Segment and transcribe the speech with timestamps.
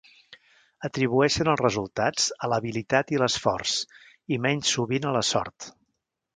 [0.87, 3.77] Atribueixen els resultats a l'habilitat i l'esforç
[4.37, 5.73] i menys sovint a la sort.